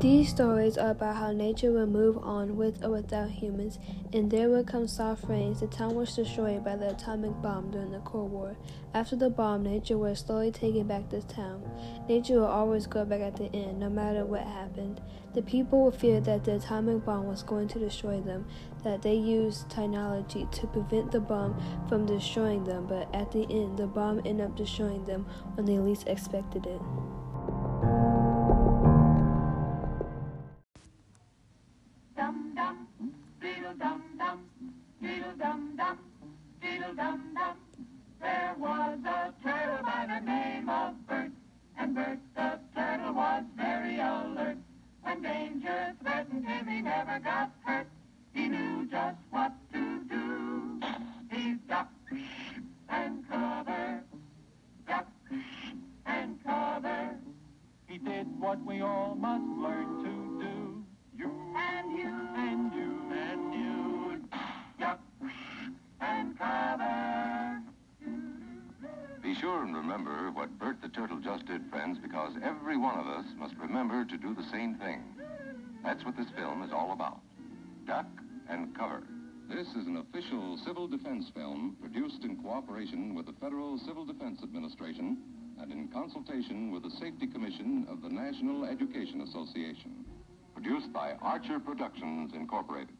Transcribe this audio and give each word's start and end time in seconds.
These 0.00 0.30
stories 0.30 0.78
are 0.78 0.92
about 0.92 1.16
how 1.16 1.30
nature 1.30 1.72
will 1.72 1.86
move 1.86 2.16
on 2.22 2.56
with 2.56 2.82
or 2.82 2.88
without 2.88 3.28
humans, 3.28 3.78
and 4.14 4.30
there 4.30 4.48
will 4.48 4.64
come 4.64 4.88
soft 4.88 5.24
rains. 5.28 5.60
The 5.60 5.66
town 5.66 5.94
was 5.94 6.16
destroyed 6.16 6.64
by 6.64 6.76
the 6.76 6.88
atomic 6.88 7.32
bomb 7.42 7.70
during 7.70 7.90
the 7.90 7.98
Cold 7.98 8.32
War. 8.32 8.56
After 8.94 9.14
the 9.14 9.28
bomb, 9.28 9.62
nature 9.62 9.98
was 9.98 10.20
slowly 10.20 10.52
taking 10.52 10.86
back 10.86 11.10
the 11.10 11.20
town. 11.20 11.70
Nature 12.08 12.36
will 12.36 12.46
always 12.46 12.86
go 12.86 13.04
back 13.04 13.20
at 13.20 13.36
the 13.36 13.54
end, 13.54 13.78
no 13.78 13.90
matter 13.90 14.24
what 14.24 14.44
happened. 14.44 15.02
The 15.34 15.42
people 15.42 15.82
will 15.82 15.90
fear 15.90 16.18
that 16.22 16.44
the 16.44 16.54
atomic 16.56 17.04
bomb 17.04 17.26
was 17.26 17.42
going 17.42 17.68
to 17.68 17.78
destroy 17.78 18.22
them, 18.22 18.46
that 18.82 19.02
they 19.02 19.16
used 19.16 19.68
technology 19.68 20.48
to 20.50 20.66
prevent 20.68 21.12
the 21.12 21.20
bomb 21.20 21.60
from 21.90 22.06
destroying 22.06 22.64
them, 22.64 22.86
but 22.86 23.14
at 23.14 23.32
the 23.32 23.42
end, 23.50 23.76
the 23.76 23.86
bomb 23.86 24.22
ended 24.24 24.46
up 24.46 24.56
destroying 24.56 25.04
them 25.04 25.26
when 25.56 25.66
they 25.66 25.78
least 25.78 26.08
expected 26.08 26.64
it. 26.64 26.80
Sure 69.40 69.62
and 69.62 69.74
remember 69.74 70.30
what 70.32 70.58
Bert 70.58 70.82
the 70.82 70.88
Turtle 70.88 71.18
just 71.18 71.46
did, 71.46 71.62
friends, 71.70 71.98
because 72.02 72.32
every 72.44 72.76
one 72.76 72.98
of 72.98 73.06
us 73.06 73.24
must 73.38 73.54
remember 73.56 74.04
to 74.04 74.16
do 74.18 74.34
the 74.34 74.44
same 74.52 74.74
thing. 74.74 75.02
That's 75.82 76.04
what 76.04 76.14
this 76.16 76.26
film 76.36 76.62
is 76.62 76.70
all 76.72 76.92
about. 76.92 77.20
Duck 77.86 78.06
and 78.50 78.76
cover. 78.76 79.02
This 79.48 79.66
is 79.68 79.86
an 79.86 79.96
official 79.96 80.58
civil 80.66 80.86
defense 80.86 81.30
film 81.34 81.76
produced 81.80 82.22
in 82.22 82.36
cooperation 82.36 83.14
with 83.14 83.26
the 83.26 83.32
Federal 83.40 83.78
Civil 83.78 84.04
Defense 84.04 84.40
Administration 84.42 85.16
and 85.58 85.72
in 85.72 85.88
consultation 85.88 86.70
with 86.70 86.82
the 86.82 86.90
Safety 87.00 87.26
Commission 87.26 87.86
of 87.90 88.02
the 88.02 88.10
National 88.10 88.66
Education 88.66 89.22
Association. 89.22 90.04
Produced 90.54 90.92
by 90.92 91.14
Archer 91.22 91.58
Productions, 91.58 92.32
Incorporated. 92.34 92.94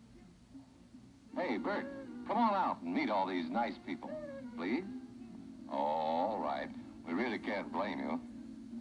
Hey, 1.37 1.59
Bert, 1.59 1.87
come 2.27 2.39
on 2.39 2.55
out 2.55 2.79
and 2.83 2.95
meet 2.95 3.11
all 3.11 3.27
these 3.27 3.51
nice 3.51 3.75
people, 3.87 4.11
please. 4.57 4.85
Oh, 5.71 5.77
all 5.77 6.41
right. 6.43 6.69
We 7.07 7.15
really 7.15 7.39
can't 7.39 7.73
blame 7.73 7.99
you. 7.99 8.21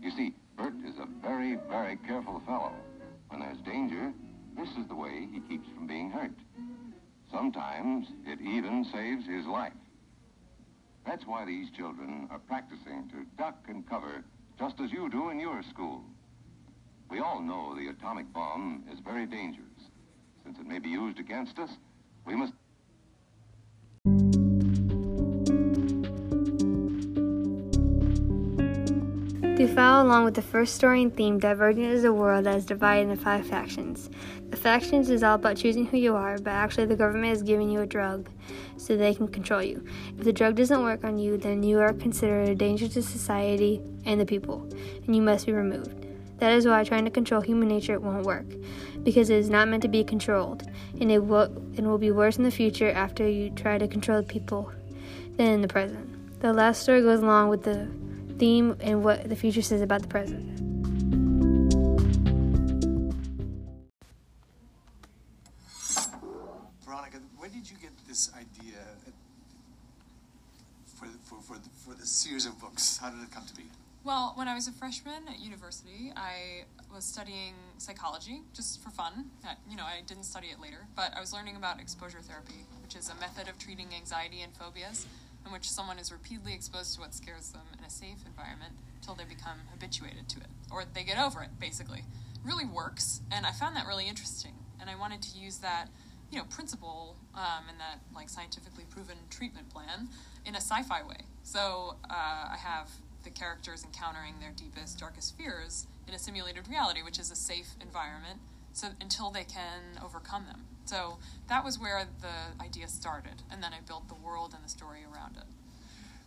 You 0.02 0.12
see, 0.12 0.36
Bert 0.58 0.74
is 0.86 0.98
a 1.00 1.08
very, 1.22 1.58
very 1.70 1.98
careful 2.08 2.42
fellow. 2.46 2.74
When 3.30 3.42
there's 3.42 3.60
danger, 3.60 4.12
this 4.58 4.70
is 4.70 4.88
the 4.88 4.96
way 4.96 5.28
he 5.32 5.40
keeps 5.42 5.68
from 5.76 5.88
being 5.88 6.12
hurt. 6.12 6.32
Sometimes 7.32 8.08
it 8.26 8.40
even 8.42 8.86
saves 8.92 9.26
his 9.26 9.46
life. 9.46 9.74
That's 11.06 11.26
why 11.26 11.46
these 11.46 11.70
children 11.76 12.28
are 12.32 12.40
practicing 12.40 13.10
to 13.10 13.26
duck 13.38 13.58
and 13.68 13.88
cover 13.88 14.24
just 14.58 14.80
as 14.80 14.92
you 14.92 15.10
do 15.10 15.30
in 15.30 15.40
your 15.40 15.64
school. 15.64 16.04
We 17.10 17.20
all 17.20 17.42
know 17.42 17.76
the 17.76 17.90
atomic 17.90 18.32
bomb 18.34 18.84
is 18.92 19.00
very 19.00 19.26
dangerous. 19.26 19.66
Since 20.44 20.60
it 20.60 20.68
may 20.68 20.80
be 20.80 20.90
used 20.90 21.20
against 21.20 21.58
us, 21.58 21.70
we 22.26 22.36
must... 22.36 22.54
To 29.60 29.68
follow 29.68 30.08
along 30.08 30.24
with 30.24 30.36
the 30.36 30.42
first 30.42 30.76
story 30.76 31.04
and 31.04 31.14
theme, 31.14 31.38
Divergent 31.38 31.88
is 31.88 32.06
a 32.06 32.14
world 32.14 32.46
that 32.46 32.56
is 32.56 32.66
divided 32.66 33.10
into 33.10 33.22
five 33.22 33.46
factions. 33.46 34.10
The 34.52 34.56
factions 34.56 35.10
is 35.10 35.22
all 35.22 35.36
about 35.36 35.58
choosing 35.58 35.86
who 35.86 35.98
you 35.98 36.16
are, 36.16 36.38
but 36.38 36.52
actually 36.52 36.86
the 36.86 36.96
government 36.96 37.34
is 37.34 37.44
giving 37.44 37.70
you 37.70 37.82
a 37.82 37.86
drug 37.86 38.30
so 38.78 38.96
they 38.96 39.14
can 39.14 39.28
control 39.28 39.62
you. 39.62 39.84
If 40.18 40.24
the 40.24 40.32
drug 40.32 40.56
doesn't 40.56 40.82
work 40.82 41.04
on 41.04 41.18
you, 41.18 41.36
then 41.36 41.62
you 41.62 41.78
are 41.82 41.92
considered 41.92 42.48
a 42.48 42.56
danger 42.56 42.88
to 42.88 43.02
society 43.02 43.82
and 44.06 44.18
the 44.18 44.26
people, 44.26 44.66
and 45.06 45.14
you 45.14 45.22
must 45.22 45.46
be 45.46 45.52
removed. 45.52 46.08
That 46.38 46.54
is 46.54 46.66
why 46.66 46.86
trying 46.86 47.04
to 47.04 47.12
control 47.12 47.42
human 47.42 47.68
nature 47.68 48.00
won't 48.00 48.26
work, 48.26 48.48
because 49.04 49.30
it 49.30 49.40
is 49.40 49.50
not 49.50 49.68
meant 49.68 49.82
to 49.82 49.90
be 49.90 50.06
controlled, 50.06 50.64
and 51.02 51.12
it 51.12 51.20
will, 51.20 51.52
it 51.76 51.84
will 51.84 51.98
be 51.98 52.12
worse 52.12 52.38
in 52.38 52.46
the 52.46 52.50
future 52.50 52.92
after 52.92 53.28
you 53.28 53.50
try 53.50 53.78
to 53.78 53.90
control 53.90 54.22
the 54.22 54.28
people 54.28 54.72
than 55.36 55.48
in 55.48 55.62
the 55.62 55.68
present. 55.68 56.40
The 56.40 56.54
last 56.54 56.82
story 56.82 57.02
goes 57.02 57.20
along 57.20 57.50
with 57.50 57.64
the 57.64 57.90
theme 58.40 58.76
and 58.80 59.04
what 59.04 59.30
the 59.30 59.36
future 59.36 59.62
says 59.62 59.82
about 59.82 60.02
the 60.02 60.08
present. 60.08 60.44
Veronica, 66.86 67.20
where 67.38 67.50
did 67.50 67.70
you 67.70 67.78
get 67.82 67.92
this 68.08 68.32
idea 68.34 68.80
uh, 69.06 69.12
for, 70.86 71.06
for, 71.24 71.42
for, 71.42 71.58
the, 71.58 71.70
for 71.86 71.94
the 71.94 72.06
series 72.06 72.46
of 72.46 72.60
books? 72.60 72.98
How 72.98 73.10
did 73.10 73.22
it 73.22 73.32
come 73.32 73.46
to 73.46 73.56
be? 73.56 73.64
Well, 74.06 74.32
when 74.36 74.48
I 74.48 74.56
was 74.56 74.70
a 74.70 74.72
freshman 74.72 75.28
at 75.28 75.40
university, 75.40 76.14
I 76.16 76.64
was 76.94 77.04
studying 77.04 77.54
psychology 77.78 78.42
just 78.54 78.82
for 78.82 78.90
fun. 78.90 79.26
You 79.70 79.76
know, 79.76 79.84
I 79.84 80.02
didn't 80.08 80.24
study 80.24 80.48
it 80.48 80.62
later, 80.62 80.88
but 80.96 81.12
I 81.16 81.20
was 81.20 81.34
learning 81.34 81.58
about 81.58 81.82
exposure 81.82 82.22
therapy, 82.22 82.66
which 82.82 82.96
is 82.96 83.10
a 83.10 83.16
method 83.16 83.50
of 83.50 83.60
treating 83.60 83.88
anxiety 83.94 84.42
and 84.42 84.56
phobias 84.56 85.06
in 85.46 85.52
which 85.52 85.70
someone 85.70 86.00
is 86.00 86.12
repeatedly 86.12 86.54
exposed 86.54 86.96
to 86.96 87.02
what 87.02 87.14
scares 87.14 87.52
them 87.52 87.68
in 87.78 87.84
a 87.84 87.90
safe 87.90 88.20
environment 88.26 88.74
until 88.96 89.16
they 89.16 89.24
become 89.24 89.60
habituated 89.72 90.28
to 90.30 90.40
it, 90.40 90.48
or 90.72 90.84
they 90.94 91.04
get 91.04 91.18
over 91.18 91.42
it, 91.42 91.50
basically. 91.60 92.00
It 92.00 92.46
really 92.46 92.66
works, 92.66 93.22
and 93.32 93.46
I 93.46 93.52
found 93.52 93.76
that 93.76 93.88
really 93.88 94.08
interesting, 94.08 94.54
and 94.80 94.90
I 94.90 94.96
wanted 94.96 95.22
to 95.24 95.38
use 95.38 95.58
that, 95.60 95.88
you 96.32 96.38
know, 96.38 96.46
principle 96.46 97.16
um, 97.34 97.66
and 97.70 97.80
that 97.80 98.00
like 98.14 98.30
scientifically 98.30 98.86
proven 98.90 99.18
treatment 99.30 99.70
plan 99.70 100.10
in 100.46 100.56
a 100.56 100.62
sci-fi 100.62 101.02
way. 101.04 101.26
So 101.44 101.96
uh, 102.10 102.14
I 102.54 102.58
have 102.58 102.90
the 103.24 103.30
characters 103.30 103.84
encountering 103.84 104.36
their 104.40 104.52
deepest, 104.56 105.00
darkest 105.00 105.38
fears 105.38 105.88
in 106.08 106.14
a 106.14 106.20
simulated 106.20 106.68
reality, 106.68 107.02
which 107.02 107.20
is 107.20 107.32
a 107.32 107.36
safe 107.36 107.72
environment, 107.82 108.40
so 108.74 108.90
until 109.02 109.32
they 109.32 109.44
can 109.44 110.00
overcome 110.04 110.46
them. 110.46 110.66
So 110.90 111.20
that 111.50 111.64
was 111.64 111.78
where 111.78 112.08
the 112.20 112.64
idea 112.64 112.88
started, 112.88 113.44
and 113.52 113.62
then 113.62 113.74
I 113.74 113.80
built 113.88 114.08
the 114.08 114.16
world 114.16 114.54
and 114.56 114.66
the 114.66 114.70
story 114.70 115.02
around 115.06 115.38
it. 115.38 115.44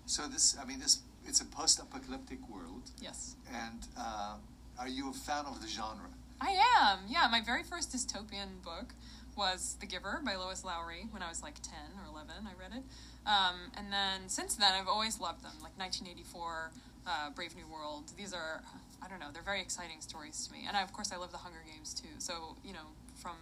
So 0.06 0.28
this, 0.28 0.56
I 0.60 0.64
mean, 0.64 0.78
this 0.78 1.00
it's 1.26 1.40
a 1.40 1.44
post-apocalyptic 1.44 2.38
world. 2.48 2.92
Yes. 3.00 3.34
And 3.52 3.80
uh, 3.98 4.36
are 4.78 4.86
you 4.88 5.10
a 5.10 5.12
fan 5.12 5.46
of 5.46 5.60
the 5.60 5.66
genre? 5.66 6.10
I 6.40 6.56
am. 6.80 7.00
Yeah, 7.08 7.26
my 7.28 7.40
very 7.40 7.64
first 7.64 7.92
dystopian 7.92 8.62
book 8.64 8.94
was 9.36 9.76
The 9.80 9.86
Giver 9.86 10.20
by 10.24 10.36
Lois 10.36 10.64
Lowry 10.64 11.08
when 11.10 11.22
I 11.22 11.28
was 11.28 11.42
like 11.42 11.60
10 11.62 11.74
or 11.98 12.06
11. 12.12 12.46
I 12.46 12.54
read 12.60 12.78
it. 12.78 12.84
Um, 13.26 13.72
and 13.76 13.92
then 13.92 14.28
since 14.28 14.54
then, 14.54 14.72
I've 14.74 14.88
always 14.88 15.18
loved 15.18 15.42
them, 15.42 15.54
like 15.60 15.76
1984, 15.76 16.70
uh, 17.06 17.30
Brave 17.30 17.56
New 17.56 17.66
World. 17.66 18.12
These 18.16 18.32
are, 18.32 18.62
I 19.02 19.08
don't 19.08 19.18
know, 19.18 19.30
they're 19.32 19.42
very 19.42 19.60
exciting 19.60 20.00
stories 20.00 20.46
to 20.46 20.52
me. 20.52 20.66
And 20.68 20.76
I, 20.76 20.82
of 20.82 20.92
course, 20.92 21.10
I 21.12 21.16
love 21.16 21.32
The 21.32 21.38
Hunger 21.38 21.64
Games 21.66 21.94
too. 21.94 22.14
So, 22.18 22.56
you 22.64 22.72
know, 22.72 22.94
from 23.14 23.36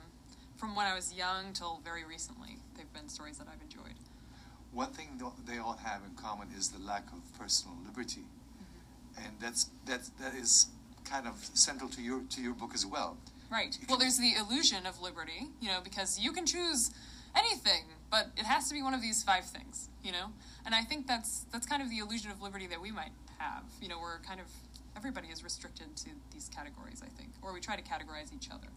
from 0.61 0.77
when 0.77 0.87
I 0.87 0.95
was 0.95 1.15
young 1.15 1.55
till 1.55 1.81
very 1.83 2.05
recently. 2.05 2.59
They've 2.77 2.93
been 2.93 3.09
stories 3.09 3.39
that 3.39 3.49
I've 3.49 3.63
enjoyed. 3.63 3.97
One 4.73 4.93
thing 4.93 5.21
they 5.49 5.59
all 5.59 5.79
have 5.83 6.03
in 6.07 6.15
common 6.15 6.49
is 6.57 6.69
the 6.69 6.85
lack 6.85 7.07
of 7.13 7.19
personal 7.39 7.77
liberty, 7.85 8.21
mm-hmm. 8.21 9.25
and 9.25 9.35
that's 9.41 9.71
that's 9.87 10.11
that 10.21 10.35
is 10.35 10.67
kind 11.05 11.27
of 11.27 11.35
central 11.55 11.89
to 11.91 12.03
your 12.03 12.21
to 12.31 12.43
your 12.43 12.53
book 12.55 12.73
as 12.75 12.87
well. 12.87 13.17
Right. 13.51 13.77
Well, 13.89 13.99
there's 13.99 14.19
the 14.19 14.35
illusion 14.39 14.87
of 14.87 15.01
liberty, 15.01 15.49
you 15.61 15.69
know, 15.69 15.81
because 15.83 16.21
you 16.21 16.31
can 16.31 16.47
choose 16.47 16.93
anything, 17.35 17.83
but 18.09 18.29
it 18.37 18.45
has 18.45 18.69
to 18.69 18.75
be 18.75 18.83
one 18.83 18.95
of 18.95 19.03
these 19.03 19.25
five 19.25 19.45
things, 19.45 19.89
you 20.05 20.13
know. 20.13 20.27
And 20.65 20.73
I 20.73 20.83
think 20.83 21.09
that's 21.09 21.47
that's 21.51 21.67
kind 21.67 21.83
of 21.83 21.91
the 21.91 21.99
illusion 21.99 22.31
of 22.31 22.43
liberty 22.43 22.69
that 22.69 22.81
we 22.81 22.93
might 22.93 23.13
have. 23.39 23.65
You 23.81 23.89
know, 23.89 23.99
we're 23.99 24.21
kind 24.21 24.39
of 24.39 24.47
everybody 24.95 25.29
is 25.29 25.43
restricted 25.43 25.97
to 25.97 26.11
these 26.33 26.49
categories, 26.55 27.03
I 27.03 27.09
think, 27.19 27.31
or 27.43 27.53
we 27.53 27.61
try 27.61 27.75
to 27.75 27.83
categorize 27.83 28.33
each 28.33 28.51
other. 28.53 28.69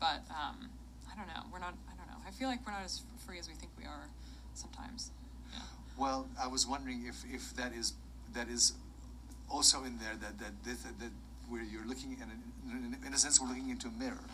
But 0.00 0.22
um, 0.30 0.70
don't 1.16 1.28
know. 1.28 1.42
We're 1.52 1.58
not. 1.58 1.74
I 1.88 1.96
don't 1.96 2.08
know. 2.08 2.20
I 2.26 2.30
feel 2.30 2.48
like 2.48 2.64
we're 2.66 2.72
not 2.72 2.84
as 2.84 3.02
free 3.26 3.38
as 3.38 3.48
we 3.48 3.54
think 3.54 3.72
we 3.78 3.84
are 3.84 4.08
sometimes. 4.54 5.10
Yeah. 5.52 5.60
Well, 5.96 6.26
I 6.40 6.46
was 6.48 6.66
wondering 6.66 7.06
if 7.06 7.24
if 7.32 7.54
that 7.56 7.72
is 7.72 7.94
that 8.34 8.48
is 8.48 8.74
also 9.50 9.84
in 9.84 9.98
there 9.98 10.16
that 10.20 10.38
that 10.38 10.52
that, 10.64 10.98
that 11.00 11.10
where 11.48 11.62
you're 11.62 11.86
looking 11.86 12.12
in, 12.12 12.96
in 13.06 13.14
a 13.14 13.18
sense 13.18 13.40
we're 13.40 13.48
looking 13.48 13.70
into 13.70 13.88
a 13.88 13.92
mirror. 13.92 14.24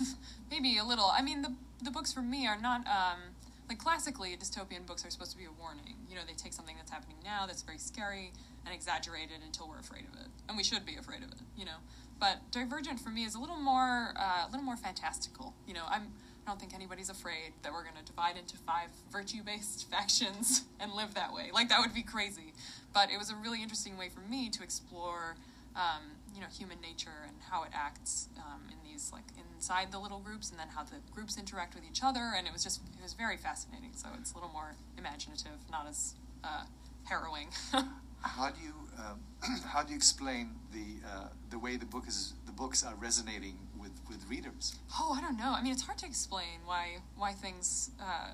Maybe 0.50 0.78
a 0.78 0.84
little. 0.84 1.06
I 1.06 1.22
mean, 1.22 1.42
the 1.42 1.54
the 1.82 1.90
books 1.90 2.12
for 2.12 2.22
me 2.22 2.46
are 2.46 2.60
not. 2.60 2.86
Um, 2.86 3.31
like 3.72 3.78
classically, 3.78 4.36
dystopian 4.36 4.84
books 4.84 5.06
are 5.06 5.10
supposed 5.10 5.32
to 5.32 5.38
be 5.38 5.46
a 5.46 5.52
warning. 5.58 5.96
You 6.06 6.14
know, 6.14 6.20
they 6.26 6.34
take 6.34 6.52
something 6.52 6.76
that's 6.76 6.90
happening 6.90 7.16
now 7.24 7.46
that's 7.46 7.62
very 7.62 7.78
scary 7.78 8.32
and 8.66 8.74
exaggerated 8.74 9.40
until 9.42 9.66
we're 9.66 9.78
afraid 9.78 10.04
of 10.12 10.20
it, 10.20 10.26
and 10.46 10.58
we 10.58 10.62
should 10.62 10.84
be 10.84 10.96
afraid 10.96 11.22
of 11.22 11.32
it, 11.32 11.40
you 11.56 11.64
know. 11.64 11.80
But 12.20 12.50
Divergent 12.50 13.00
for 13.00 13.08
me 13.08 13.24
is 13.24 13.34
a 13.34 13.40
little 13.40 13.56
more, 13.56 14.12
uh, 14.14 14.44
a 14.46 14.48
little 14.50 14.64
more 14.64 14.76
fantastical. 14.76 15.54
You 15.66 15.72
know, 15.72 15.84
I'm, 15.88 16.12
I 16.46 16.50
don't 16.50 16.60
think 16.60 16.74
anybody's 16.74 17.08
afraid 17.08 17.54
that 17.62 17.72
we're 17.72 17.82
going 17.82 17.96
to 17.96 18.04
divide 18.04 18.36
into 18.36 18.58
five 18.58 18.90
virtue-based 19.10 19.90
factions 19.90 20.64
and 20.78 20.92
live 20.92 21.14
that 21.14 21.32
way. 21.32 21.48
Like 21.50 21.70
that 21.70 21.80
would 21.80 21.94
be 21.94 22.02
crazy. 22.02 22.52
But 22.92 23.10
it 23.10 23.18
was 23.18 23.30
a 23.30 23.36
really 23.36 23.62
interesting 23.62 23.96
way 23.96 24.10
for 24.10 24.20
me 24.20 24.50
to 24.50 24.62
explore, 24.62 25.36
um, 25.74 26.20
you 26.34 26.40
know, 26.40 26.46
human 26.46 26.80
nature 26.80 27.26
and 27.26 27.36
how 27.50 27.64
it 27.64 27.70
acts 27.74 28.28
um, 28.38 28.62
in 28.70 28.76
these 28.88 29.10
like 29.12 29.24
inside 29.54 29.92
the 29.92 29.98
little 29.98 30.20
groups, 30.20 30.50
and 30.50 30.58
then 30.58 30.68
how 30.68 30.82
the 30.82 30.96
groups 31.12 31.38
interact 31.38 31.74
with 31.74 31.84
each 31.88 32.02
other. 32.02 32.32
And 32.36 32.46
it 32.46 32.52
was 32.52 32.62
just, 32.62 32.80
it 32.98 33.02
was 33.02 33.14
very 33.14 33.36
fascinating. 33.36 33.90
So 33.94 34.08
it's 34.18 34.32
a 34.32 34.34
little 34.34 34.50
more 34.50 34.74
imaginative, 34.98 35.58
not 35.70 35.86
as 35.88 36.14
uh, 36.44 36.64
harrowing. 37.04 37.48
How 38.24 38.50
do 38.50 38.62
you 38.62 38.72
um, 38.98 39.20
how 39.66 39.82
do 39.82 39.90
you 39.90 39.96
explain 39.96 40.50
the 40.72 41.06
uh, 41.08 41.28
the 41.50 41.58
way 41.58 41.76
the 41.76 41.86
book 41.86 42.04
is 42.06 42.34
the 42.46 42.52
books 42.52 42.84
are 42.84 42.94
resonating 42.96 43.56
with, 43.80 43.92
with 44.08 44.24
readers? 44.28 44.76
Oh, 44.98 45.16
I 45.16 45.20
don't 45.20 45.38
know. 45.38 45.52
I 45.56 45.62
mean, 45.62 45.72
it's 45.72 45.82
hard 45.82 45.98
to 45.98 46.06
explain 46.06 46.60
why 46.64 46.98
why 47.16 47.32
things 47.32 47.90
uh, 48.00 48.32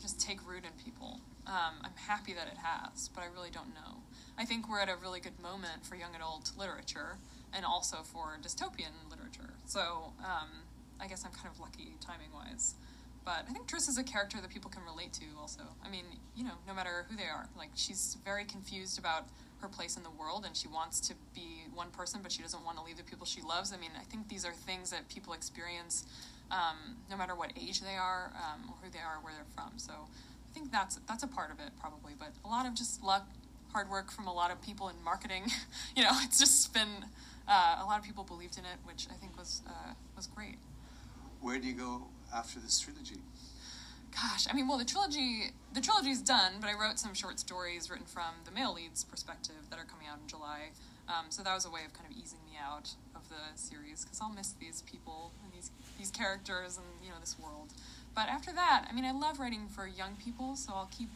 just 0.00 0.20
take 0.20 0.46
root 0.48 0.64
in 0.64 0.72
people. 0.82 0.99
Um, 1.50 1.82
I'm 1.82 1.96
happy 2.06 2.32
that 2.34 2.46
it 2.46 2.58
has, 2.62 3.08
but 3.08 3.24
I 3.24 3.26
really 3.26 3.50
don't 3.50 3.74
know. 3.74 3.98
I 4.38 4.44
think 4.44 4.70
we're 4.70 4.78
at 4.78 4.88
a 4.88 4.94
really 4.94 5.18
good 5.18 5.38
moment 5.40 5.84
for 5.84 5.96
young 5.96 6.14
adult 6.14 6.52
literature 6.56 7.18
and 7.52 7.64
also 7.64 7.98
for 8.04 8.38
dystopian 8.40 8.94
literature. 9.10 9.54
So 9.66 10.14
um, 10.20 10.48
I 11.00 11.08
guess 11.08 11.24
I'm 11.24 11.32
kind 11.32 11.48
of 11.52 11.58
lucky 11.58 11.96
timing 12.00 12.30
wise. 12.32 12.76
But 13.24 13.44
I 13.48 13.52
think 13.52 13.66
Tris 13.66 13.88
is 13.88 13.98
a 13.98 14.04
character 14.04 14.38
that 14.40 14.48
people 14.48 14.70
can 14.70 14.82
relate 14.84 15.12
to 15.14 15.24
also. 15.38 15.62
I 15.84 15.90
mean, 15.90 16.04
you 16.36 16.44
know, 16.44 16.54
no 16.68 16.72
matter 16.72 17.04
who 17.10 17.16
they 17.16 17.28
are. 17.28 17.48
Like, 17.58 17.70
she's 17.74 18.16
very 18.24 18.44
confused 18.44 18.98
about 18.98 19.26
her 19.60 19.68
place 19.68 19.96
in 19.96 20.04
the 20.04 20.10
world 20.10 20.44
and 20.46 20.56
she 20.56 20.68
wants 20.68 21.00
to 21.00 21.14
be 21.34 21.64
one 21.74 21.90
person, 21.90 22.20
but 22.22 22.30
she 22.30 22.42
doesn't 22.42 22.64
want 22.64 22.78
to 22.78 22.84
leave 22.84 22.96
the 22.96 23.02
people 23.02 23.26
she 23.26 23.42
loves. 23.42 23.72
I 23.72 23.76
mean, 23.76 23.90
I 24.00 24.04
think 24.04 24.28
these 24.28 24.46
are 24.46 24.52
things 24.52 24.90
that 24.90 25.08
people 25.08 25.32
experience 25.32 26.06
um, 26.50 26.96
no 27.10 27.16
matter 27.16 27.34
what 27.34 27.52
age 27.60 27.80
they 27.80 27.96
are 27.96 28.32
um, 28.36 28.70
or 28.70 28.76
who 28.82 28.90
they 28.90 28.98
are, 28.98 29.18
or 29.18 29.24
where 29.24 29.34
they're 29.34 29.54
from. 29.54 29.78
So 29.78 29.92
I 30.50 30.52
think 30.52 30.72
that's 30.72 30.98
that's 31.06 31.22
a 31.22 31.28
part 31.28 31.50
of 31.52 31.60
it 31.60 31.70
probably, 31.80 32.12
but 32.18 32.28
a 32.44 32.48
lot 32.48 32.66
of 32.66 32.74
just 32.74 33.02
luck, 33.02 33.28
hard 33.72 33.88
work 33.88 34.10
from 34.10 34.26
a 34.26 34.32
lot 34.32 34.50
of 34.50 34.60
people 34.60 34.88
in 34.88 34.96
marketing. 35.04 35.44
you 35.96 36.02
know, 36.02 36.10
it's 36.22 36.38
just 36.38 36.74
been 36.74 37.04
uh, 37.46 37.78
a 37.80 37.84
lot 37.84 37.98
of 37.98 38.04
people 38.04 38.24
believed 38.24 38.58
in 38.58 38.64
it, 38.64 38.78
which 38.84 39.06
I 39.10 39.14
think 39.14 39.36
was 39.38 39.62
uh, 39.66 39.92
was 40.16 40.26
great. 40.26 40.56
Where 41.40 41.58
do 41.58 41.68
you 41.68 41.74
go 41.74 42.02
after 42.34 42.58
this 42.58 42.78
trilogy? 42.80 43.20
Gosh, 44.12 44.46
I 44.50 44.54
mean, 44.54 44.66
well, 44.66 44.78
the 44.78 44.84
trilogy 44.84 45.52
the 45.72 45.80
trilogy 45.80 46.10
is 46.10 46.20
done, 46.20 46.54
but 46.60 46.68
I 46.68 46.74
wrote 46.74 46.98
some 46.98 47.14
short 47.14 47.38
stories 47.38 47.88
written 47.88 48.06
from 48.06 48.42
the 48.44 48.50
male 48.50 48.74
lead's 48.74 49.04
perspective 49.04 49.70
that 49.70 49.78
are 49.78 49.84
coming 49.84 50.08
out 50.10 50.18
in 50.20 50.26
July. 50.26 50.70
Um, 51.08 51.26
so 51.28 51.42
that 51.42 51.54
was 51.54 51.64
a 51.64 51.70
way 51.70 51.80
of 51.86 51.92
kind 51.92 52.06
of 52.10 52.16
easing 52.16 52.38
me 52.44 52.58
out 52.60 52.90
of 53.14 53.28
the 53.28 53.42
series 53.54 54.04
because 54.04 54.20
I'll 54.20 54.32
miss 54.32 54.54
these 54.60 54.82
people 54.82 55.32
and 55.44 55.52
these 55.52 55.70
these 55.98 56.10
characters 56.10 56.76
and 56.76 56.86
you 57.02 57.10
know 57.10 57.20
this 57.20 57.36
world. 57.38 57.72
But 58.14 58.28
after 58.28 58.52
that, 58.52 58.86
I 58.88 58.92
mean, 58.92 59.04
I 59.04 59.12
love 59.12 59.38
writing 59.38 59.68
for 59.68 59.86
young 59.86 60.16
people, 60.16 60.56
so 60.56 60.72
I'll 60.74 60.90
keep 60.96 61.08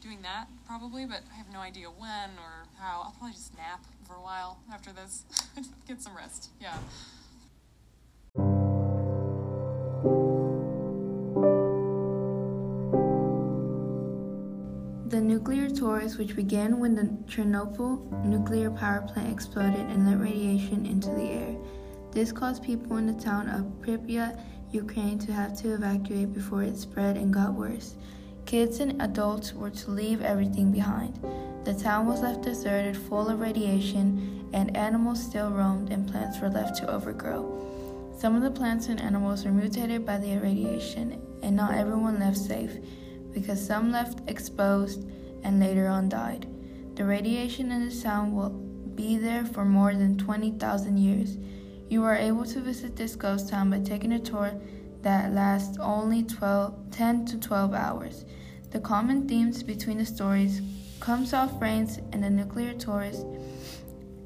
doing 0.00 0.22
that 0.22 0.46
probably. 0.66 1.04
But 1.06 1.22
I 1.32 1.36
have 1.36 1.52
no 1.52 1.60
idea 1.60 1.88
when 1.88 2.30
or 2.38 2.66
how. 2.78 3.02
I'll 3.04 3.14
probably 3.18 3.34
just 3.34 3.56
nap 3.56 3.84
for 4.06 4.14
a 4.14 4.22
while 4.22 4.58
after 4.72 4.90
this, 4.92 5.24
get 5.88 6.00
some 6.00 6.16
rest. 6.16 6.50
Yeah. 6.60 6.78
The 15.08 15.20
nuclear 15.22 15.70
Taurus, 15.70 16.16
which 16.16 16.36
began 16.36 16.78
when 16.78 16.94
the 16.94 17.04
Chernobyl 17.26 18.24
nuclear 18.24 18.70
power 18.70 19.02
plant 19.02 19.32
exploded 19.32 19.80
and 19.80 20.06
let 20.06 20.20
radiation 20.20 20.86
into 20.86 21.08
the 21.10 21.22
air. 21.22 21.56
This 22.12 22.30
caused 22.30 22.62
people 22.62 22.96
in 22.96 23.06
the 23.06 23.12
town 23.14 23.48
of 23.48 23.64
Pripyat, 23.80 24.40
Ukraine, 24.72 25.18
to 25.20 25.32
have 25.32 25.56
to 25.62 25.74
evacuate 25.74 26.32
before 26.32 26.62
it 26.62 26.76
spread 26.76 27.16
and 27.16 27.32
got 27.32 27.54
worse. 27.54 27.94
Kids 28.46 28.80
and 28.80 29.00
adults 29.02 29.52
were 29.52 29.70
to 29.70 29.90
leave 29.90 30.22
everything 30.22 30.72
behind. 30.72 31.18
The 31.64 31.74
town 31.74 32.06
was 32.06 32.22
left 32.22 32.42
deserted, 32.42 32.96
full 32.96 33.28
of 33.28 33.40
radiation, 33.40 34.48
and 34.52 34.76
animals 34.76 35.22
still 35.22 35.50
roamed, 35.50 35.90
and 35.90 36.08
plants 36.08 36.40
were 36.40 36.48
left 36.48 36.76
to 36.78 36.90
overgrow. 36.90 38.14
Some 38.18 38.34
of 38.34 38.42
the 38.42 38.50
plants 38.50 38.88
and 38.88 39.00
animals 39.00 39.44
were 39.44 39.52
mutated 39.52 40.04
by 40.04 40.18
the 40.18 40.38
radiation, 40.38 41.20
and 41.42 41.54
not 41.54 41.74
everyone 41.74 42.18
left 42.18 42.38
safe 42.38 42.72
because 43.32 43.64
some 43.64 43.92
left 43.92 44.28
exposed 44.28 45.08
and 45.44 45.60
later 45.60 45.86
on 45.86 46.08
died. 46.08 46.46
The 46.96 47.04
radiation 47.04 47.70
in 47.70 47.88
the 47.88 47.94
town 47.94 48.34
will 48.34 48.50
be 48.50 49.16
there 49.16 49.44
for 49.44 49.64
more 49.64 49.94
than 49.94 50.18
20,000 50.18 50.98
years. 50.98 51.36
You 51.88 52.04
are 52.04 52.16
able 52.16 52.44
to 52.44 52.60
visit 52.60 52.96
this 52.96 53.16
ghost 53.16 53.48
town 53.48 53.70
by 53.70 53.80
taking 53.80 54.12
a 54.12 54.18
tour 54.18 54.52
that 55.00 55.32
lasts 55.32 55.78
only 55.80 56.22
12, 56.22 56.90
10 56.90 57.24
to 57.26 57.38
12 57.38 57.72
hours. 57.72 58.26
The 58.70 58.80
common 58.80 59.26
themes 59.26 59.62
between 59.62 59.96
the 59.96 60.04
stories, 60.04 60.60
Come 61.00 61.24
Soft 61.24 61.62
Rains 61.62 61.98
and 62.12 62.22
the 62.22 62.28
Nuclear 62.28 62.74
Taurus, 62.74 63.24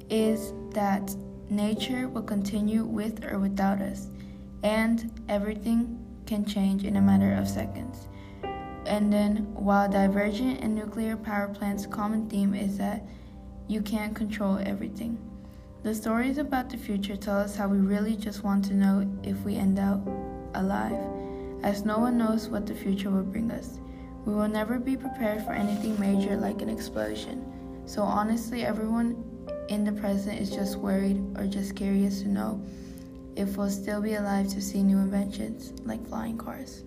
is 0.09 0.51
that 0.71 1.15
nature 1.49 2.09
will 2.09 2.23
continue 2.23 2.83
with 2.83 3.23
or 3.23 3.39
without 3.39 3.81
us, 3.81 4.07
and 4.63 5.21
everything 5.29 6.05
can 6.25 6.43
change 6.43 6.83
in 6.83 6.97
a 6.97 7.01
matter 7.01 7.33
of 7.33 7.47
seconds. 7.47 8.07
And 8.85 9.13
then, 9.13 9.53
while 9.53 9.89
divergent 9.89 10.59
and 10.59 10.75
nuclear 10.75 11.15
power 11.15 11.47
plants' 11.47 11.85
common 11.85 12.29
theme 12.29 12.53
is 12.53 12.77
that 12.77 13.05
you 13.69 13.81
can't 13.81 14.13
control 14.13 14.57
everything. 14.57 15.17
The 15.83 15.93
stories 15.93 16.37
about 16.37 16.69
the 16.69 16.77
future 16.77 17.17
tell 17.17 17.37
us 17.37 17.57
how 17.57 17.67
we 17.67 17.77
really 17.77 18.15
just 18.15 18.41
want 18.41 18.63
to 18.65 18.73
know 18.73 19.05
if 19.21 19.37
we 19.43 19.57
end 19.57 19.79
up 19.79 19.99
alive, 20.53 20.97
as 21.61 21.83
no 21.83 21.99
one 21.99 22.17
knows 22.17 22.47
what 22.47 22.65
the 22.65 22.73
future 22.73 23.09
will 23.09 23.23
bring 23.23 23.51
us. 23.51 23.79
We 24.25 24.33
will 24.33 24.47
never 24.47 24.79
be 24.79 24.95
prepared 24.95 25.43
for 25.43 25.51
anything 25.51 25.99
major 25.99 26.37
like 26.37 26.61
an 26.61 26.69
explosion. 26.69 27.43
So, 27.85 28.01
honestly, 28.01 28.63
everyone 28.63 29.21
in 29.67 29.83
the 29.83 29.91
present 29.91 30.39
is 30.39 30.49
just 30.49 30.77
worried 30.77 31.21
or 31.37 31.47
just 31.47 31.75
curious 31.75 32.21
to 32.21 32.29
know 32.29 32.63
if 33.35 33.57
we'll 33.57 33.69
still 33.69 34.01
be 34.01 34.13
alive 34.13 34.47
to 34.53 34.61
see 34.61 34.83
new 34.83 34.99
inventions 34.99 35.73
like 35.85 36.07
flying 36.07 36.37
cars. 36.37 36.83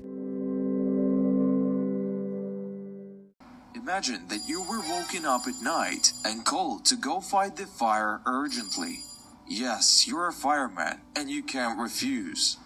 Imagine 3.87 4.27
that 4.27 4.49
you 4.49 4.63
were 4.63 4.81
woken 4.81 5.25
up 5.25 5.47
at 5.47 5.63
night 5.63 6.13
and 6.25 6.45
called 6.45 6.85
to 6.87 6.97
go 6.97 7.21
fight 7.21 7.55
the 7.55 7.67
fire 7.67 8.21
urgently. 8.27 8.99
Yes, 9.47 10.09
you're 10.09 10.27
a 10.27 10.33
fireman 10.33 11.03
and 11.15 11.31
you 11.31 11.45
can't 11.45 11.79
refuse. 11.79 12.57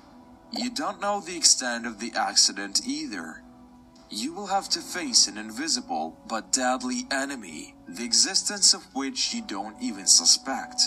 You 0.50 0.71
don't 0.71 0.99
know 0.99 1.21
the 1.21 1.37
extent 1.37 1.85
of 1.87 2.00
the 2.00 2.11
accident 2.17 2.81
either. 2.87 3.43
You 4.09 4.33
will 4.33 4.47
have 4.47 4.71
to 4.71 4.81
face 4.81 5.29
an 5.29 5.37
invisible 5.37 6.19
but 6.27 6.53
deadly 6.53 7.03
enemy, 7.11 7.75
the 7.87 8.07
existence 8.07 8.73
of 8.73 8.87
which 8.95 9.35
you 9.35 9.43
don't 9.43 9.77
even 9.79 10.07
suspect. 10.07 10.81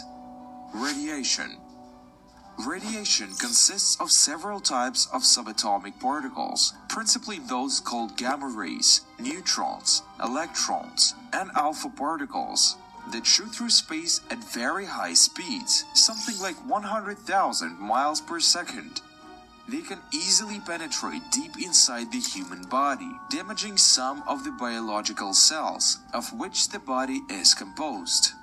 Radiation. 0.74 1.60
Radiation 2.66 3.28
consists 3.36 4.02
of 4.02 4.12
several 4.12 4.60
types 4.60 5.08
of 5.14 5.22
subatomic 5.22 6.00
particles, 6.00 6.74
principally 6.94 7.40
those 7.40 7.80
called 7.80 8.16
gamma 8.18 8.48
rays, 8.48 9.02
neutrons, 9.20 10.04
electrons, 10.24 11.16
and 11.34 11.50
alpha 11.56 11.90
particles 11.90 12.78
that 13.12 13.26
shoot 13.26 13.50
through 13.50 13.70
space 13.72 14.22
at 14.30 14.54
very 14.54 14.86
high 14.86 15.16
speeds, 15.16 15.86
something 15.96 16.40
like 16.40 16.56
100,000 16.70 17.80
miles 17.80 18.22
per 18.22 18.40
second. 18.40 19.02
They 19.68 19.82
can 19.82 19.98
easily 20.14 20.60
penetrate 20.60 21.24
deep 21.32 21.58
inside 21.60 22.12
the 22.12 22.20
human 22.20 22.62
body, 22.70 23.12
damaging 23.32 23.78
some 23.78 24.22
of 24.28 24.44
the 24.44 24.52
biological 24.52 25.34
cells 25.34 25.98
of 26.14 26.32
which 26.40 26.70
the 26.70 26.80
body 26.80 27.22
is 27.28 27.56
composed. 27.56 28.34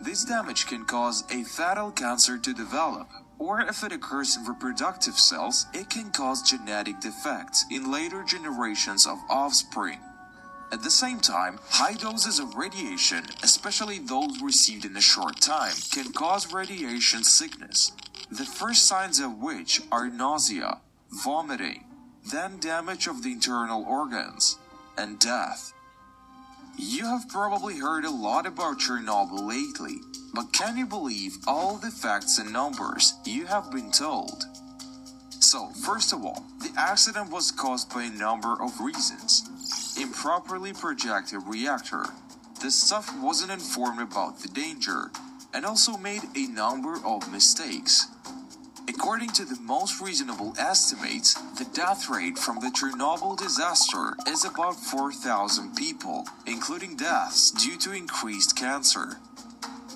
This 0.00 0.24
damage 0.24 0.66
can 0.66 0.84
cause 0.84 1.24
a 1.32 1.42
fatal 1.42 1.90
cancer 1.90 2.38
to 2.38 2.54
develop, 2.54 3.08
or 3.38 3.60
if 3.60 3.82
it 3.84 3.92
occurs 3.92 4.36
in 4.36 4.44
reproductive 4.44 5.18
cells, 5.18 5.66
it 5.74 5.90
can 5.90 6.10
cause 6.10 6.42
genetic 6.42 7.00
defects 7.00 7.64
in 7.70 7.90
later 7.90 8.22
generations 8.24 9.06
of 9.06 9.18
offspring. 9.28 10.00
At 10.72 10.82
the 10.82 10.90
same 10.90 11.20
time, 11.20 11.60
high 11.68 11.94
doses 11.94 12.40
of 12.40 12.56
radiation, 12.56 13.24
especially 13.42 13.98
those 13.98 14.42
received 14.42 14.84
in 14.84 14.96
a 14.96 15.00
short 15.00 15.40
time, 15.40 15.74
can 15.92 16.12
cause 16.12 16.52
radiation 16.52 17.22
sickness, 17.22 17.92
the 18.30 18.44
first 18.44 18.86
signs 18.86 19.20
of 19.20 19.38
which 19.38 19.80
are 19.92 20.08
nausea, 20.08 20.80
vomiting, 21.22 21.84
then 22.32 22.58
damage 22.58 23.06
of 23.06 23.22
the 23.22 23.30
internal 23.30 23.84
organs, 23.84 24.58
and 24.98 25.20
death. 25.20 25.72
You 26.78 27.06
have 27.06 27.28
probably 27.30 27.78
heard 27.78 28.04
a 28.04 28.10
lot 28.10 28.44
about 28.44 28.78
Chernobyl 28.78 29.48
lately, 29.48 30.00
but 30.34 30.52
can 30.52 30.76
you 30.76 30.84
believe 30.84 31.38
all 31.46 31.76
the 31.76 31.90
facts 31.90 32.38
and 32.38 32.52
numbers 32.52 33.14
you 33.24 33.46
have 33.46 33.70
been 33.70 33.90
told? 33.90 34.44
So, 35.30 35.68
first 35.68 36.12
of 36.12 36.22
all, 36.22 36.44
the 36.60 36.72
accident 36.76 37.30
was 37.30 37.50
caused 37.50 37.94
by 37.94 38.02
a 38.02 38.10
number 38.10 38.60
of 38.62 38.78
reasons. 38.78 39.96
Improperly 39.98 40.74
projected 40.74 41.40
reactor, 41.46 42.04
the 42.60 42.70
staff 42.70 43.10
wasn't 43.22 43.52
informed 43.52 44.02
about 44.02 44.40
the 44.40 44.48
danger 44.48 45.10
and 45.54 45.64
also 45.64 45.96
made 45.96 46.22
a 46.34 46.46
number 46.48 46.98
of 47.06 47.32
mistakes. 47.32 48.08
According 48.96 49.32
to 49.32 49.44
the 49.44 49.60
most 49.60 50.00
reasonable 50.00 50.54
estimates, 50.58 51.34
the 51.58 51.66
death 51.74 52.08
rate 52.08 52.38
from 52.38 52.60
the 52.60 52.70
Chernobyl 52.70 53.36
disaster 53.36 54.16
is 54.26 54.46
about 54.46 54.74
4,000 54.74 55.76
people, 55.76 56.26
including 56.46 56.96
deaths 56.96 57.50
due 57.50 57.76
to 57.76 57.92
increased 57.92 58.56
cancer. 58.56 59.18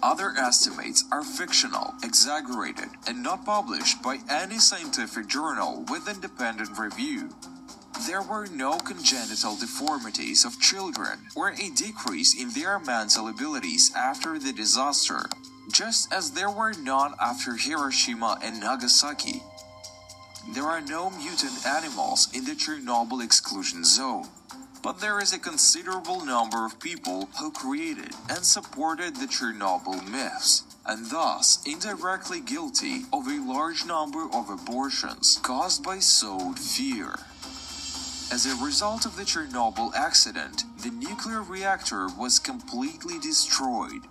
Other 0.02 0.35
estimates 0.37 1.04
are 1.11 1.25
fictional, 1.25 1.95
exaggerated, 2.04 2.90
and 3.09 3.23
not 3.23 3.47
published 3.47 4.02
by 4.02 4.19
any 4.28 4.59
scientific 4.59 5.28
journal 5.28 5.87
with 5.88 6.07
independent 6.07 6.78
review. 6.78 7.30
There 8.07 8.23
were 8.23 8.49
no 8.49 8.76
congenital 8.78 9.57
deformities 9.57 10.45
of 10.45 10.61
children 10.61 11.28
or 11.35 11.49
a 11.49 11.71
decrease 11.71 12.38
in 12.40 12.50
their 12.50 12.78
mental 12.78 13.28
abilities 13.28 13.92
after 13.97 14.38
the 14.38 14.52
disaster, 14.52 15.26
just 15.73 16.12
as 16.12 16.33
there 16.33 16.50
were 16.50 16.73
none 16.73 17.15
after 17.21 17.57
Hiroshima 17.57 18.39
and 18.43 18.61
Nagasaki. 18.61 19.43
There 20.55 20.65
are 20.65 20.81
no 20.81 21.11
mutant 21.11 21.67
animals 21.67 22.29
in 22.35 22.45
the 22.45 22.53
Chernobyl 22.53 23.23
exclusion 23.23 23.85
zone, 23.85 24.29
but 24.83 25.00
there 25.00 25.21
is 25.21 25.33
a 25.33 25.39
considerable 25.39 26.25
number 26.25 26.65
of 26.65 26.81
people 26.81 27.29
who 27.39 27.50
created 27.53 28.15
and 28.29 28.45
supported 28.45 29.17
the 29.17 29.27
Chernobyl 29.27 30.09
myths, 30.11 30.65
and 30.87 31.11
thus 31.11 31.62
indirectly 31.67 32.41
guilty 32.41 33.03
of 33.12 33.27
a 33.29 33.41
large 33.41 33.85
number 33.85 34.25
of 34.33 34.49
abortions 34.49 35.39
caused 35.43 35.85
by 35.85 35.99
sowed 35.99 36.59
fear. 36.59 37.15
As 38.33 38.47
a 38.47 38.65
result 38.65 39.07
of 39.07 39.17
the 39.17 39.25
Chernobyl 39.25 39.93
accident, 39.95 40.65
the 40.83 40.91
nuclear 40.91 41.43
reactor 41.43 42.07
was 42.17 42.39
completely 42.39 43.19
destroyed. 43.19 44.03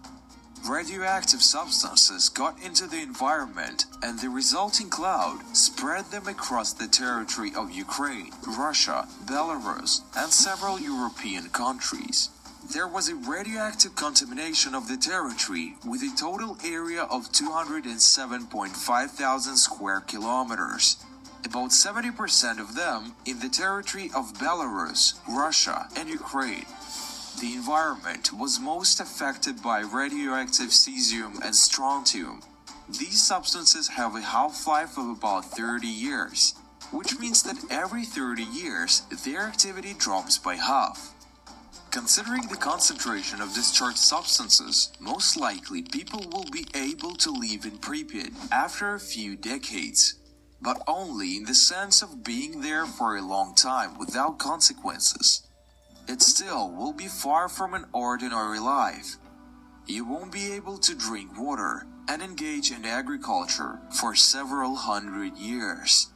Radioactive 0.67 1.41
substances 1.41 2.29
got 2.29 2.61
into 2.61 2.85
the 2.85 3.01
environment, 3.01 3.85
and 4.03 4.19
the 4.19 4.29
resulting 4.29 4.89
cloud 4.89 5.39
spread 5.53 6.05
them 6.05 6.27
across 6.27 6.73
the 6.73 6.87
territory 6.87 7.51
of 7.55 7.71
Ukraine, 7.71 8.31
Russia, 8.45 9.07
Belarus, 9.25 10.01
and 10.15 10.31
several 10.31 10.79
European 10.79 11.49
countries. 11.49 12.29
There 12.71 12.87
was 12.87 13.09
a 13.09 13.15
radioactive 13.15 13.95
contamination 13.95 14.75
of 14.75 14.87
the 14.87 14.97
territory 14.97 15.75
with 15.85 16.03
a 16.03 16.15
total 16.15 16.57
area 16.63 17.03
of 17.03 17.31
207.5 17.31 19.09
thousand 19.09 19.57
square 19.57 20.01
kilometers 20.01 20.97
about 21.45 21.69
70% 21.69 22.59
of 22.59 22.75
them 22.75 23.13
in 23.25 23.39
the 23.39 23.49
territory 23.49 24.11
of 24.15 24.33
Belarus, 24.33 25.13
Russia, 25.27 25.87
and 25.95 26.09
Ukraine. 26.09 26.65
The 27.39 27.53
environment 27.53 28.33
was 28.33 28.59
most 28.59 28.99
affected 28.99 29.61
by 29.61 29.79
radioactive 29.79 30.69
cesium 30.69 31.39
and 31.43 31.55
strontium. 31.55 32.41
These 32.89 33.21
substances 33.21 33.87
have 33.87 34.15
a 34.15 34.21
half 34.21 34.67
life 34.67 34.97
of 34.97 35.09
about 35.09 35.45
30 35.45 35.87
years, 35.87 36.55
which 36.91 37.17
means 37.19 37.43
that 37.43 37.63
every 37.71 38.03
30 38.03 38.43
years 38.43 39.03
their 39.23 39.43
activity 39.43 39.93
drops 39.93 40.37
by 40.37 40.55
half. 40.55 41.13
Considering 41.91 42.47
the 42.47 42.57
concentration 42.57 43.41
of 43.41 43.53
discharged 43.53 43.97
substances, 43.97 44.91
most 44.99 45.37
likely 45.37 45.81
people 45.81 46.25
will 46.31 46.49
be 46.51 46.65
able 46.75 47.15
to 47.15 47.31
live 47.31 47.65
in 47.65 47.77
Pripyat 47.77 48.33
after 48.51 48.93
a 48.93 48.99
few 48.99 49.35
decades 49.35 50.15
but 50.61 50.81
only 50.87 51.37
in 51.37 51.45
the 51.45 51.55
sense 51.55 52.01
of 52.01 52.23
being 52.23 52.61
there 52.61 52.85
for 52.85 53.15
a 53.15 53.21
long 53.21 53.55
time 53.55 53.97
without 53.97 54.37
consequences. 54.37 55.48
It 56.09 56.23
still 56.23 56.71
will 56.71 56.91
be 56.91 57.07
far 57.07 57.47
from 57.47 57.75
an 57.75 57.85
ordinary 57.93 58.59
life. 58.59 59.17
You 59.85 60.05
won't 60.05 60.31
be 60.31 60.53
able 60.53 60.79
to 60.79 60.95
drink 60.95 61.37
water 61.37 61.85
and 62.07 62.23
engage 62.23 62.71
in 62.71 62.83
agriculture 62.83 63.79
for 63.91 64.15
several 64.15 64.73
hundred 64.73 65.37
years. 65.37 66.11